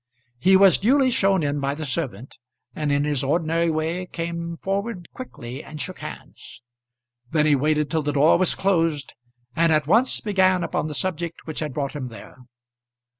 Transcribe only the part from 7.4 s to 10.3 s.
he waited till the door was closed, and at once